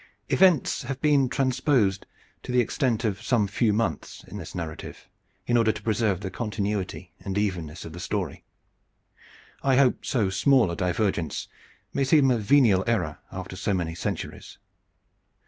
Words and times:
Events 0.29 0.81
have 0.81 0.99
been 0.99 1.29
transposed 1.29 2.07
to 2.41 2.51
the 2.51 2.59
extent 2.59 3.03
of 3.05 3.21
some 3.21 3.45
few 3.47 3.71
months 3.71 4.23
in 4.27 4.37
this 4.37 4.55
narrative 4.55 5.07
in 5.45 5.57
order 5.57 5.71
to 5.71 5.81
preserve 5.83 6.21
the 6.21 6.31
continuity 6.31 7.11
and 7.19 7.37
evenness 7.37 7.85
of 7.85 7.93
the 7.93 7.99
story. 7.99 8.43
I 9.61 9.75
hope 9.75 10.03
so 10.03 10.31
small 10.31 10.71
a 10.71 10.75
divergence 10.75 11.47
may 11.93 12.03
seem 12.03 12.31
a 12.31 12.39
venial 12.39 12.83
error 12.87 13.19
after 13.31 13.55
so 13.55 13.75
many 13.75 13.93
centuries. 13.93 14.57